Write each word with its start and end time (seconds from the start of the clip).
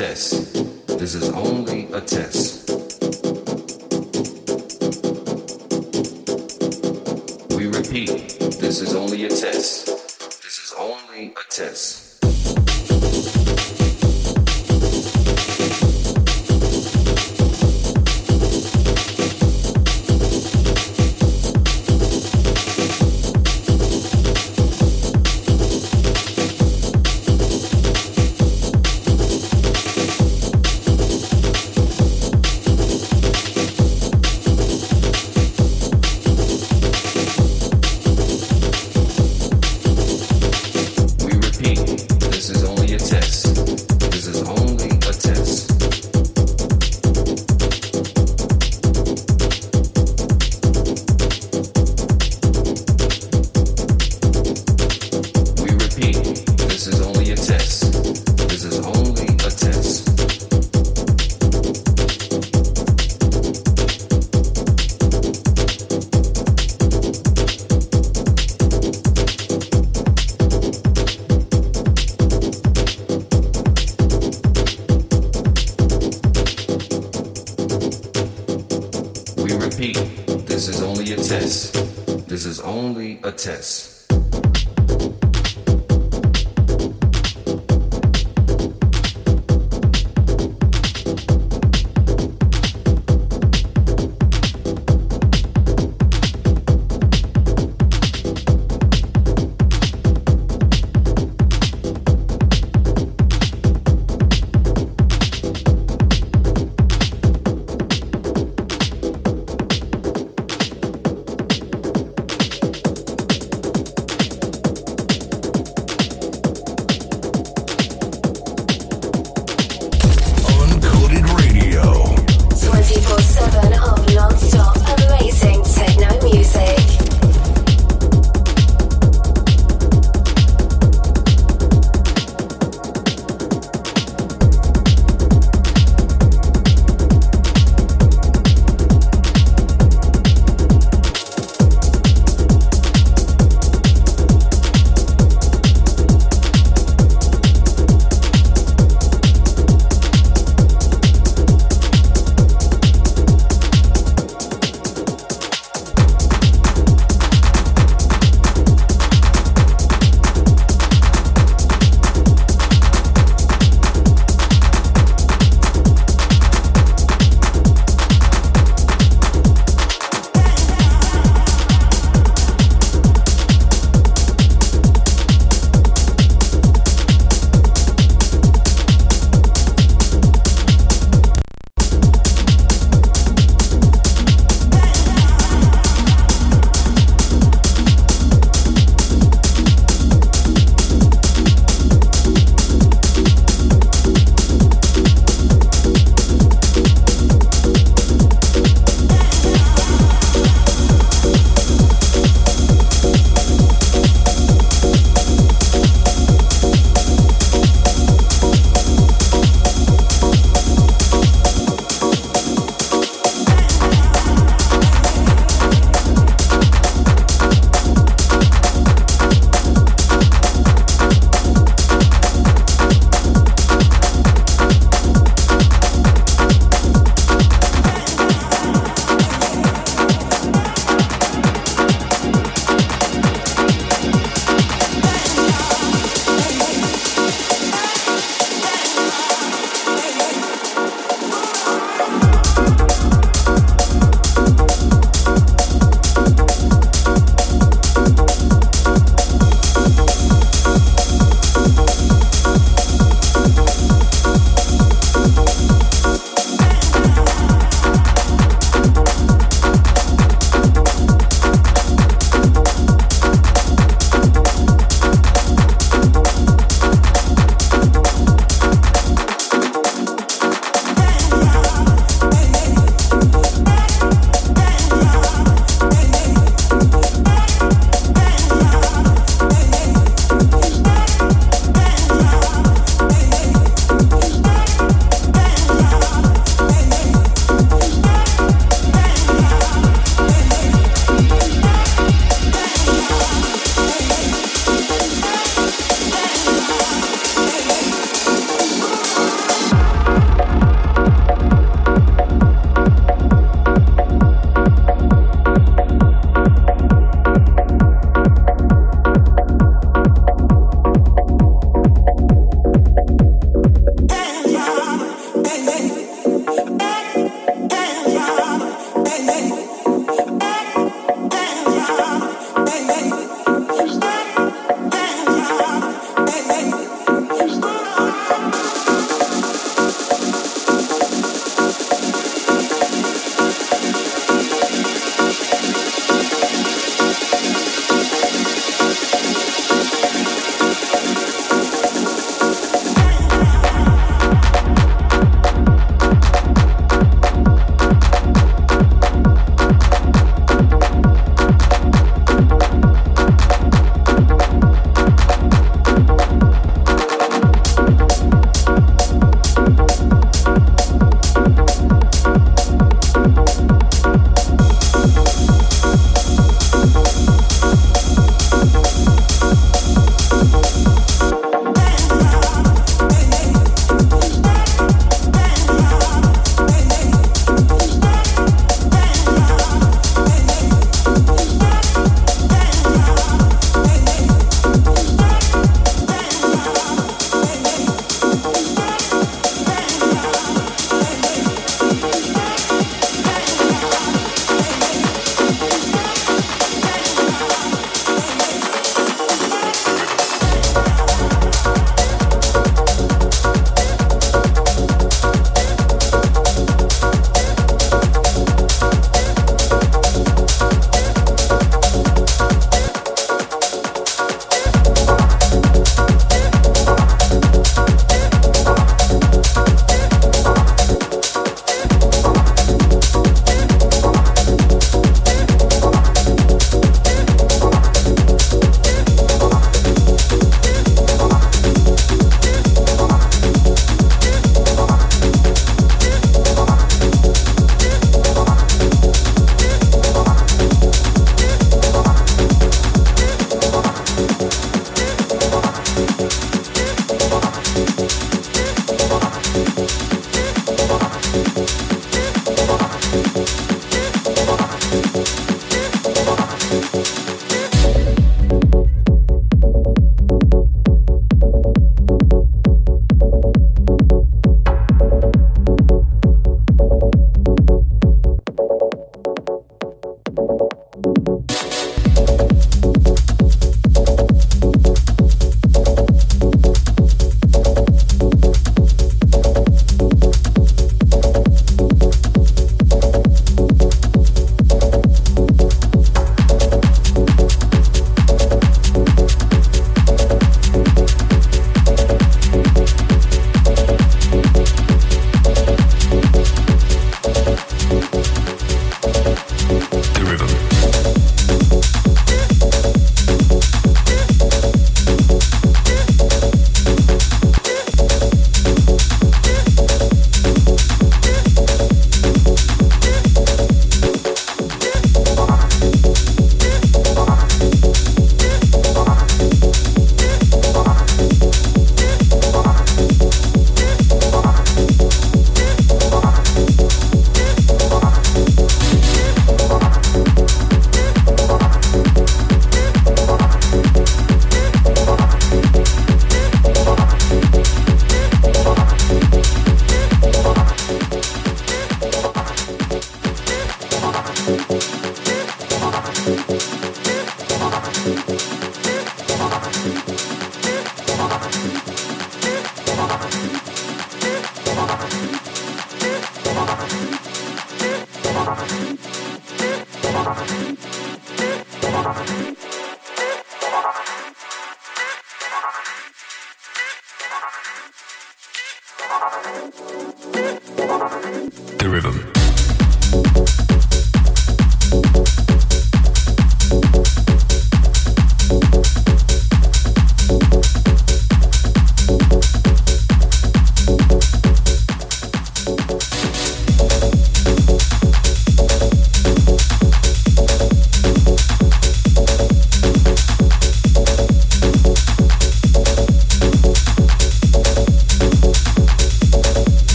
Jesus. 0.00 0.39
Test. 83.32 83.79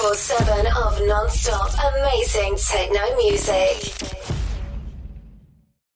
24 0.00 0.14
7 0.14 0.66
of 0.66 1.00
non 1.02 1.28
stop 1.28 1.70
amazing 1.94 2.56
techno 2.56 3.16
music. 3.16 4.09